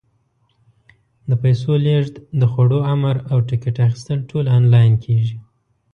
[1.29, 5.37] د پیسو لېږد، د خوړو امر، او ټکټ اخیستل ټول آنلاین کېږي.